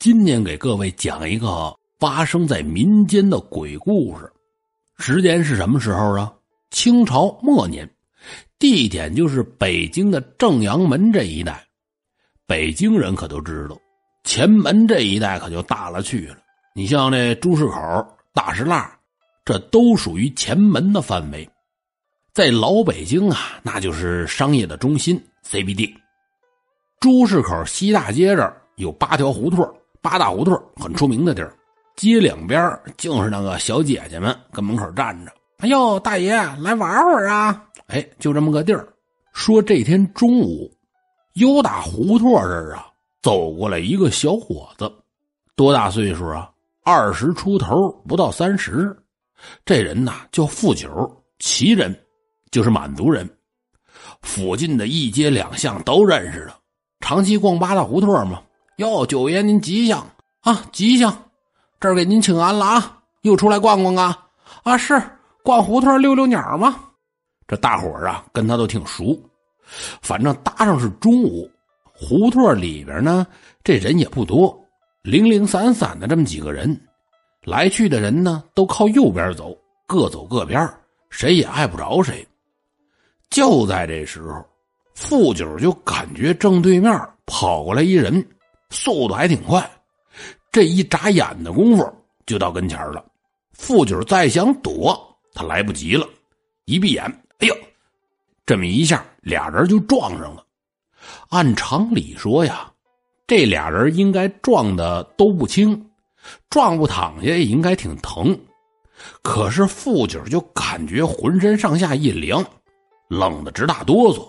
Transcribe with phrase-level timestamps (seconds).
[0.00, 4.32] 今天给各位讲一个发生在民间的鬼故事，
[4.96, 6.32] 时间是什么时候啊？
[6.70, 7.86] 清朝末年，
[8.58, 11.62] 地点就是北京的正阳门这一带。
[12.46, 13.78] 北京人可都知道，
[14.24, 16.38] 前门这一带可就大了去了。
[16.74, 17.78] 你像那朱市口、
[18.32, 18.90] 大石栏，
[19.44, 21.46] 这都属于前门的范围。
[22.32, 25.94] 在老北京啊，那就是商业的中心 CBD。
[27.00, 29.76] 朱市口西大街这儿有八条胡同。
[30.02, 31.54] 八大胡同很出名的地儿，
[31.96, 35.32] 街两边就是那个小姐姐们跟门口站着。
[35.58, 37.64] 哎呦，大爷来玩会儿啊！
[37.88, 38.88] 哎，就这么个地儿。
[39.32, 40.70] 说这天中午，
[41.34, 42.86] 优大胡同这儿啊，
[43.22, 44.90] 走过来一个小伙子，
[45.54, 46.50] 多大岁数啊？
[46.82, 48.96] 二十出头，不到三十。
[49.64, 50.88] 这人呐叫富九，
[51.38, 51.94] 旗人，
[52.50, 53.28] 就是满族人。
[54.22, 56.54] 附近的一街两巷都认识的，
[57.00, 58.42] 长期逛八大胡同嘛。
[58.80, 60.06] 哟，九爷您吉祥
[60.40, 61.14] 啊，吉祥！
[61.78, 64.18] 这儿给您请安了啊，又出来逛逛啊？
[64.62, 64.98] 啊，是
[65.42, 66.80] 逛胡同溜溜鸟吗？
[67.46, 69.20] 这大伙儿啊，跟他都挺熟。
[70.00, 71.46] 反正搭上是中午，
[71.92, 73.26] 胡同里边呢，
[73.62, 74.58] 这人也不多，
[75.02, 76.74] 零零散散的这么几个人，
[77.44, 79.54] 来去的人呢，都靠右边走，
[79.86, 80.66] 各走各边，
[81.10, 82.26] 谁也碍不着谁。
[83.28, 84.42] 就在这时候，
[84.94, 88.26] 富九就感觉正对面跑过来一人。
[88.70, 89.68] 速度还挺快，
[90.50, 91.92] 这一眨眼的功夫
[92.26, 93.04] 就到跟前了。
[93.52, 94.98] 富九再想躲，
[95.34, 96.08] 他来不及了。
[96.64, 97.04] 一闭眼，
[97.38, 97.54] 哎呦，
[98.46, 100.44] 这么一下，俩人就撞上了。
[101.28, 102.70] 按常理说呀，
[103.26, 105.90] 这俩人应该撞的都不轻，
[106.48, 108.38] 撞不躺下也应该挺疼。
[109.22, 112.44] 可是富九就感觉浑身上下一凉，
[113.08, 114.26] 冷的直打哆嗦。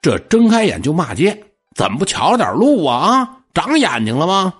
[0.00, 1.40] 这睁开眼就骂街
[1.76, 3.18] ：“怎么不瞧着点路啊？
[3.18, 4.54] 啊！”长眼睛了吗？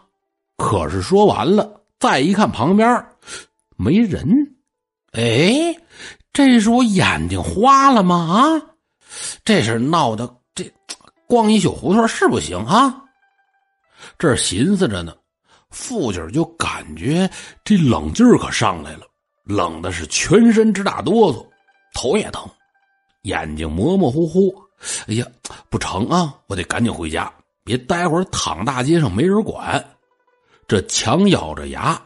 [0.57, 3.05] 可是说完了，再一看旁边
[3.77, 4.25] 没人，
[5.13, 5.75] 哎，
[6.33, 8.17] 这是我眼睛花了吗？
[8.17, 8.63] 啊，
[9.45, 10.71] 这是闹的，这
[11.27, 13.03] 逛一宿胡同是不行啊。
[14.19, 15.15] 这寻思着呢，
[15.71, 17.29] 父亲就感觉
[17.65, 19.07] 这冷劲儿可上来了，
[19.45, 21.45] 冷的是全身直打哆嗦，
[21.95, 22.49] 头也疼，
[23.23, 24.55] 眼睛模模糊糊。
[25.09, 25.27] 哎呀，
[25.71, 27.33] 不成啊，我得赶紧回家。
[27.65, 29.85] 别待会儿躺大街上没人管，
[30.67, 32.01] 这强咬着牙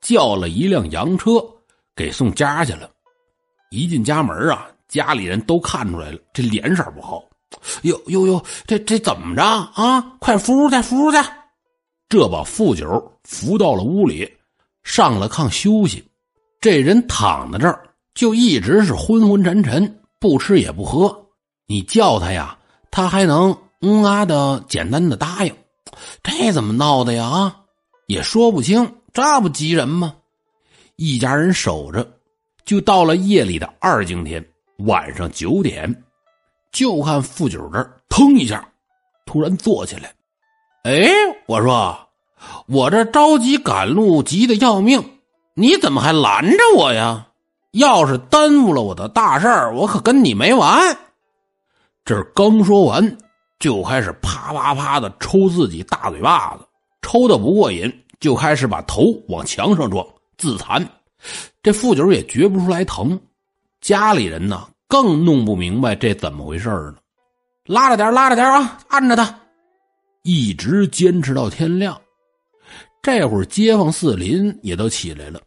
[0.00, 1.44] 叫了一辆洋车
[1.94, 2.90] 给送家去了。
[3.70, 7.22] 一进家门啊，家里人都看出来了，这脸色不好。
[7.82, 10.00] 哟哟哟，这这怎么着啊？
[10.20, 11.18] 快扶去扶去！
[12.08, 14.30] 这把富九扶到了屋里，
[14.82, 16.04] 上了炕休息。
[16.60, 21.26] 这人躺在这儿就一直是昏昏沉沉，不吃也不喝。
[21.66, 22.56] 你叫他呀，
[22.90, 23.56] 他还能。
[23.86, 25.54] 嗯啊的，简单的答应，
[26.22, 27.26] 这怎么闹的呀？
[27.26, 27.56] 啊，
[28.06, 30.14] 也说不清，这不急人吗？
[30.96, 32.08] 一家人守着，
[32.64, 34.42] 就到了夜里的二更天，
[34.78, 36.02] 晚上九点，
[36.72, 38.66] 就看富九这儿腾一下，
[39.26, 40.10] 突然坐起来。
[40.84, 41.06] 哎，
[41.46, 41.94] 我说，
[42.66, 45.18] 我这着急赶路，急得要命，
[45.54, 47.28] 你怎么还拦着我呀？
[47.72, 50.96] 要是耽误了我的大事儿，我可跟你没完。
[52.04, 53.18] 这刚说完。
[53.64, 56.66] 就开始啪啪啪的抽自己大嘴巴子，
[57.00, 60.86] 抽的不过瘾，就开始把头往墙上撞自残。
[61.62, 63.18] 这富九也觉不出来疼，
[63.80, 66.96] 家里人呢更弄不明白这怎么回事呢。
[67.64, 69.34] 拉着点，拉着点啊，按着他，
[70.24, 71.98] 一直坚持到天亮。
[73.02, 75.40] 这会儿街坊四邻也都起来了。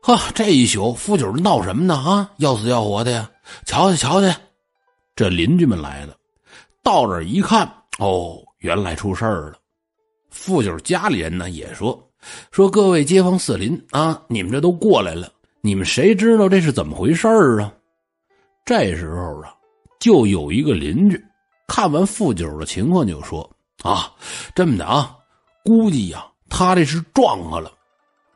[0.00, 1.96] 呵，这一宿富九闹什么呢？
[1.96, 3.28] 啊，要死要活的呀！
[3.66, 4.32] 瞧去，瞧去，
[5.16, 6.14] 这邻居们来了。
[6.82, 7.66] 到这一看，
[7.98, 9.54] 哦，原来出事儿了。
[10.30, 12.10] 富九家里人呢也说，
[12.50, 17.28] 说各位街坊四邻啊，你们这都过来了，你们谁知道这是怎么回事
[17.60, 17.72] 啊？
[18.64, 19.54] 这时候啊，
[20.00, 21.22] 就有一个邻居
[21.68, 23.48] 看完富九的情况，就说
[23.82, 24.12] 啊，
[24.54, 25.16] 这么的啊，
[25.64, 27.70] 估计呀，他这是撞上了，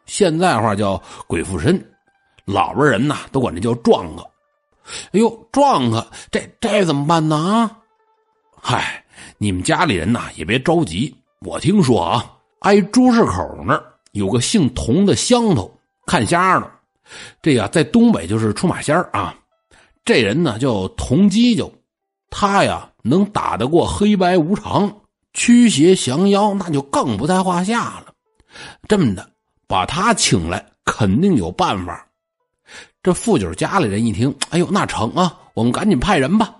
[0.04, 1.82] 现在话叫鬼附身，
[2.44, 4.22] 老辈人呐都管这叫撞个。
[5.12, 7.36] 哎呦，撞个，这这怎么办呢？
[7.36, 7.78] 啊？
[8.60, 9.04] 嗨，
[9.38, 11.14] 你们家里人呐也别着急。
[11.40, 15.72] 我听说啊，挨朱市口那儿有个姓童的乡头
[16.06, 16.70] 看瞎呢。
[17.40, 19.34] 这呀，在东北就是出马仙啊。
[20.04, 21.70] 这人呢叫童犄角，
[22.30, 24.92] 他呀能打得过黑白无常、
[25.32, 28.06] 驱邪降妖，那就更不在话下了。
[28.88, 29.28] 这么的，
[29.68, 32.04] 把他请来，肯定有办法。
[33.02, 36.52] 这富九家里人一听，哎呦，那成啊，我们赶紧派人吧。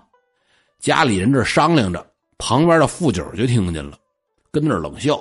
[0.79, 2.05] 家里人这商量着，
[2.37, 3.97] 旁边的富九就听见了，
[4.51, 5.17] 跟那冷笑：“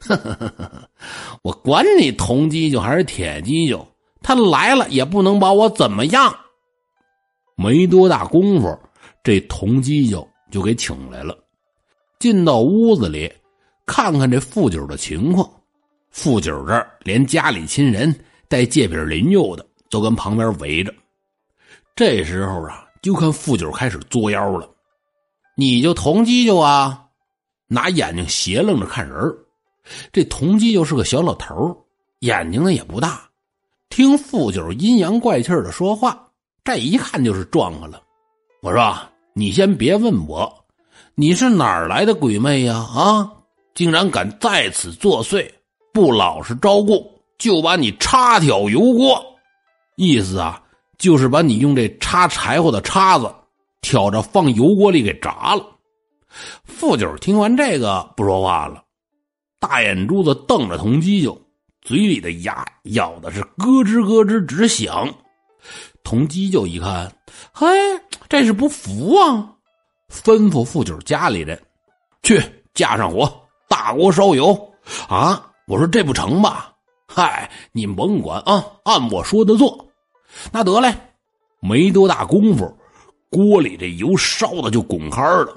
[0.00, 0.88] 呵呵呵呵，
[1.42, 3.86] 我管你铜鸡就还是铁鸡就，
[4.22, 6.34] 他来了也不能把我怎么样。
[7.56, 8.78] 没多大功夫，
[9.22, 11.36] 这铜鸡就就给请来了，
[12.18, 13.30] 进到屋子里，
[13.84, 15.50] 看看这富九的情况。
[16.10, 18.12] 富九这儿连家里亲人
[18.48, 20.92] 带借饼邻友的都跟旁边围着。
[21.94, 24.68] 这时候啊，就看富九开始作妖了。
[25.56, 27.06] 你就同鸡就啊，
[27.66, 29.16] 拿眼睛斜愣着看人
[30.12, 31.76] 这同鸡就是个小老头
[32.20, 33.22] 眼睛呢也不大。
[33.88, 36.28] 听富九阴阳怪气的说话，
[36.62, 38.00] 这一看就是撞了了。
[38.62, 38.96] 我说
[39.34, 40.64] ：“你先别问我，
[41.14, 42.76] 你是哪来的鬼魅呀？
[42.76, 43.30] 啊，
[43.74, 45.50] 竟然敢在此作祟，
[45.92, 47.04] 不老实招供，
[47.36, 49.20] 就把你插挑油锅。
[49.96, 50.62] 意思啊，
[50.98, 53.34] 就是把你用这插柴火的叉子。”
[53.80, 55.64] 挑着放油锅里给炸了。
[56.64, 58.84] 富九听完这个不说话了，
[59.58, 61.40] 大眼珠子瞪着铜鸡就，
[61.82, 65.12] 嘴里的牙咬的是咯吱咯吱直响。
[66.04, 67.12] 铜鸡就一看，
[67.52, 67.66] 嘿，
[68.28, 69.54] 这是不服啊！
[70.08, 71.60] 吩咐富九家里人
[72.22, 72.40] 去
[72.74, 73.30] 架上火，
[73.68, 74.72] 大锅烧油
[75.08, 75.50] 啊！
[75.66, 76.72] 我说这不成吧？
[77.06, 79.86] 嗨，你甭管啊，按我说的做。
[80.50, 80.94] 那得嘞，
[81.60, 82.76] 没多大功夫。
[83.30, 85.56] 锅里这油烧的就滚开了，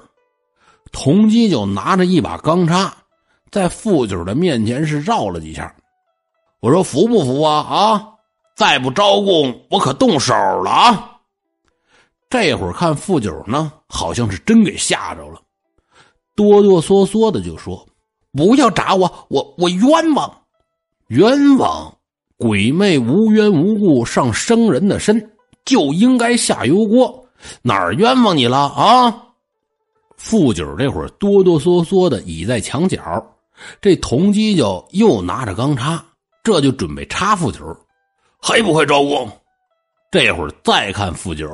[0.92, 2.94] 童鸡就拿着一把钢叉，
[3.50, 5.74] 在富九的面前是绕了几下。
[6.60, 7.56] 我说服不服啊？
[7.62, 8.08] 啊！
[8.54, 10.32] 再不招供，我可动手
[10.62, 11.10] 了啊！
[12.30, 15.40] 这会儿看富九呢，好像是真给吓着了，
[16.36, 17.84] 哆哆嗦嗦的就说
[18.32, 20.42] ：“不要铡我，我我冤枉，
[21.08, 21.92] 冤枉！
[22.36, 25.32] 鬼魅无缘无故上生人的身，
[25.64, 27.20] 就应该下油锅。”
[27.62, 29.22] 哪儿冤枉你了啊？
[30.16, 33.00] 富九这会儿哆哆嗦嗦的倚在墙角，
[33.80, 36.04] 这铜鸡就又拿着钢叉，
[36.42, 37.76] 这就准备插富九，
[38.40, 39.30] 还不快招供？
[40.10, 41.48] 这会儿再看富九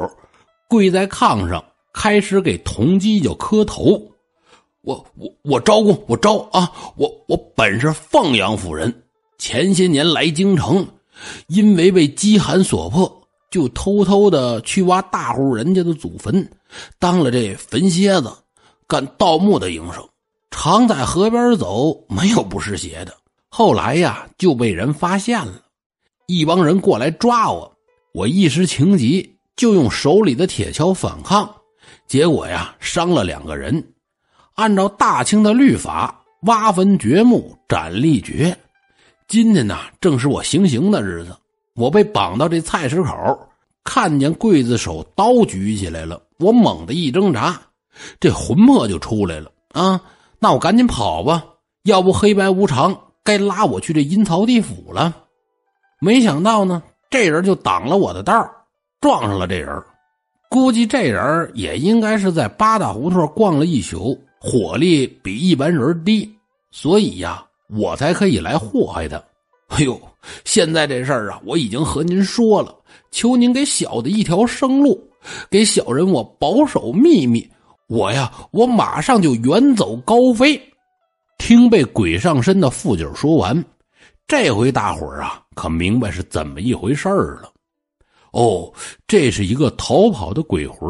[0.69, 4.01] 跪在炕上，开始给铜鸡就磕头。
[4.83, 6.71] 我我我招供，我招啊！
[6.97, 9.03] 我我本是凤阳府人，
[9.37, 10.87] 前些年来京城，
[11.49, 13.20] 因为被饥寒所迫。
[13.51, 16.49] 就偷偷的去挖大户人家的祖坟，
[16.99, 18.33] 当了这坟蝎子，
[18.87, 20.09] 干盗墓的营生，
[20.51, 23.13] 常在河边走，没有不湿鞋的。
[23.49, 25.61] 后来呀，就被人发现了，
[26.27, 27.77] 一帮人过来抓我，
[28.15, 31.53] 我一时情急，就用手里的铁锹反抗，
[32.07, 33.85] 结果呀，伤了两个人。
[34.55, 38.57] 按照大清的律法，挖坟掘墓斩立决。
[39.27, 41.37] 今天呢，正是我行刑的日子。
[41.75, 43.49] 我被绑到这菜市口，
[43.85, 47.61] 看见刽子手刀举起来了，我猛地一挣扎，
[48.19, 50.01] 这魂魄就出来了啊！
[50.39, 51.45] 那我赶紧跑吧，
[51.85, 55.15] 要不黑白无常该拉我去这阴曹地府了。
[56.01, 58.51] 没想到呢，这人就挡了我的道
[59.01, 59.83] 撞上了这人。
[60.49, 66.29] 估计这人也应该是在八大胡同逛了一宿，火力比一般人低，
[66.73, 69.23] 所以呀，我才可以来祸害他。
[69.71, 70.01] 哎呦！
[70.45, 72.77] 现在这事儿啊，我已经和您说了，
[73.11, 75.03] 求您给小的一条生路，
[75.49, 77.49] 给小人我保守秘密。
[77.87, 80.61] 我呀，我马上就远走高飞。
[81.39, 83.65] 听被鬼上身的富九说完，
[84.29, 87.51] 这回大伙儿啊，可明白是怎么一回事儿了。
[88.33, 88.71] 哦，
[89.09, 90.87] 这是一个逃跑的鬼魂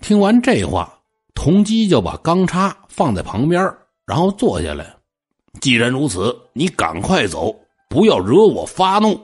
[0.00, 0.98] 听完这话，
[1.34, 3.62] 童基就把钢叉放在旁边，
[4.06, 4.96] 然后坐下来。
[5.60, 7.54] 既然如此，你赶快走。
[7.90, 9.20] 不要惹我发怒！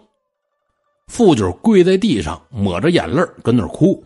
[1.07, 4.03] 富九跪在地上，抹着眼泪跟那哭。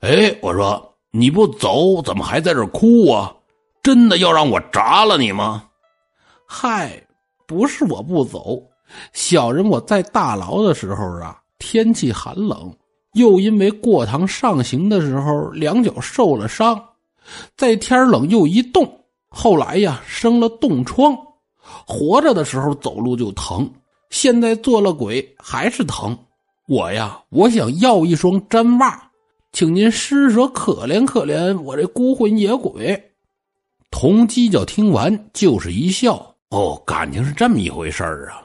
[0.00, 3.36] 哎，我说你不走，怎么还在这哭啊？
[3.82, 5.68] 真的要让我铡了你吗？
[6.46, 7.06] 嗨，
[7.46, 8.62] 不是我不走，
[9.12, 12.74] 小人我在大牢的时候啊，天气寒冷，
[13.12, 16.82] 又因为过堂上刑的时候两脚受了伤，
[17.58, 21.14] 在天冷又一冻，后来呀生了冻疮。
[21.86, 23.70] 活着的时候走路就疼，
[24.10, 26.18] 现在做了鬼还是疼。
[26.68, 29.10] 我呀，我想要一双毡袜，
[29.52, 33.00] 请您施舍可怜可怜我这孤魂野鬼。
[33.88, 38.42] 童犄角听完就是一笑：“哦，感情是这么一回事儿啊！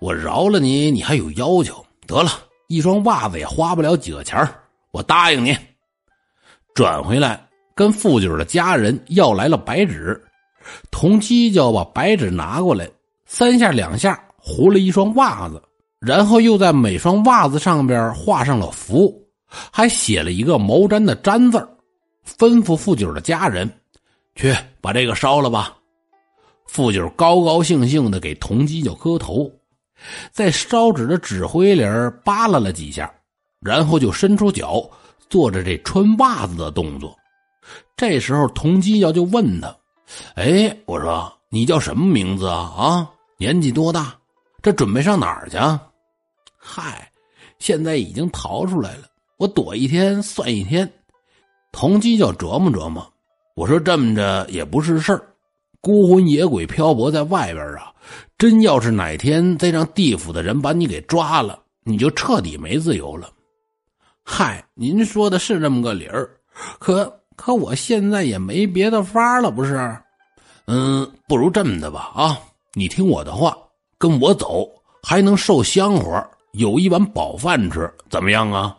[0.00, 1.82] 我饶了你，你还有要求？
[2.06, 2.30] 得了
[2.66, 4.46] 一双袜子也花不了几个钱
[4.90, 5.56] 我答应你。”
[6.74, 10.20] 转回来跟富九的家人要来了白纸。
[10.90, 12.88] 童犄角把白纸拿过来，
[13.26, 15.62] 三下两下糊了一双袜子，
[16.00, 19.12] 然后又在每双袜子上边画上了符，
[19.46, 21.58] 还写了一个毛毡的“毡”字
[22.38, 23.68] 吩咐富九的家人
[24.34, 25.76] 去把这个烧了吧。
[26.66, 29.50] 富九高高兴兴的给童犄角磕头，
[30.30, 31.82] 在烧纸的纸灰里
[32.24, 33.12] 扒拉了几下，
[33.60, 34.88] 然后就伸出脚，
[35.28, 37.14] 做着这穿袜子的动作。
[37.96, 39.76] 这时候，童犄角就问他
[40.34, 42.72] ：“哎，我说你叫什么名字啊？
[42.76, 44.14] 啊，年纪多大？
[44.60, 45.56] 这准备上哪儿去
[46.56, 47.10] ？”“嗨，
[47.58, 49.04] 现在已经逃出来了，
[49.36, 50.90] 我躲一天算一天。”
[51.72, 53.10] 童犄角琢磨琢磨，
[53.54, 55.26] 我说：“这么着也不是事儿。”
[55.80, 57.92] 孤魂野鬼漂泊在外边啊，
[58.38, 63.32] 真要是哪天再让地府的人把你给抓了，你就彻底没自由了。
[64.22, 66.30] 嗨，您说的是这么个理儿，
[66.78, 69.96] 可可我现在也没别的法了，不是？
[70.66, 72.38] 嗯，不如这么的吧，啊，
[72.74, 73.56] 你听我的话，
[73.98, 74.68] 跟我走，
[75.02, 78.76] 还能受香火，有一碗饱饭吃，怎么样啊？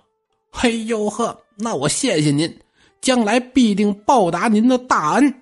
[0.52, 2.60] 嘿呦呵，那我谢谢您，
[3.02, 5.34] 将来必定报答您的大恩。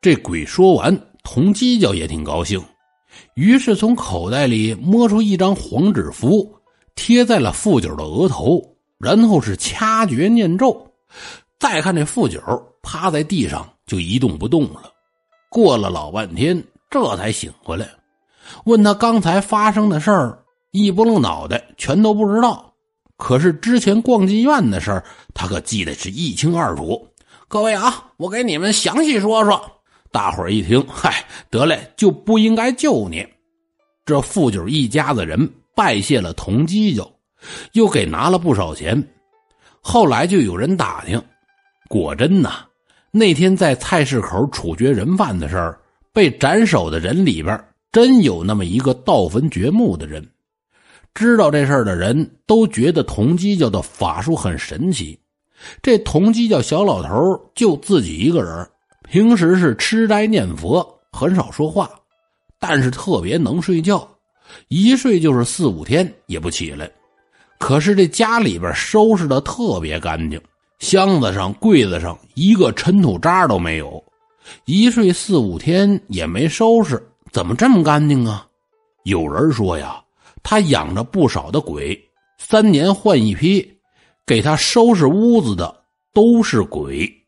[0.00, 2.60] 这鬼说完，童犄角也挺高兴，
[3.34, 6.52] 于是从口袋里摸出一张黄纸符，
[6.94, 8.60] 贴在了富九的额头，
[8.98, 10.90] 然后是掐诀念咒。
[11.60, 12.40] 再看这富九
[12.82, 14.90] 趴在地上就一动不动了。
[15.50, 17.86] 过了老半天，这才醒过来，
[18.64, 20.38] 问他刚才发生的事儿，
[20.70, 22.72] 一拨楞脑袋全都不知道。
[23.18, 27.06] 可是之前逛妓院的事儿，他可记得是一清二楚。
[27.46, 29.60] 各位啊，我给你们详细说说。
[30.10, 33.24] 大伙儿一听，嗨，得嘞，就不应该救你。
[34.06, 37.12] 这富九一家子人拜谢了同济酒，
[37.74, 39.06] 又给拿了不少钱。
[39.82, 41.22] 后来就有人打听，
[41.90, 42.66] 果真呐，
[43.10, 45.76] 那天在菜市口处决人犯的事儿，
[46.12, 50.24] 被斩首的人里边真有那么一个盗坟掘墓的人。
[51.12, 55.18] 知道这事儿的人都觉得童鸡叫的法术很神奇。
[55.82, 57.10] 这童鸡叫小老头
[57.56, 58.70] 就自己一个人。
[59.08, 61.90] 平时是吃斋念佛，很少说话，
[62.60, 64.08] 但是特别能睡觉，
[64.68, 66.88] 一睡就是四五天也不起来。
[67.58, 70.40] 可是这家里边收拾的特别干净，
[70.80, 74.02] 箱子上、柜子上一个尘土渣都没有。
[74.64, 78.46] 一睡四五天也没收拾，怎么这么干净啊？
[79.04, 80.02] 有人说呀，
[80.42, 81.96] 他养着不少的鬼，
[82.38, 83.70] 三年换一批，
[84.26, 85.84] 给他收拾屋子的
[86.14, 87.19] 都是鬼。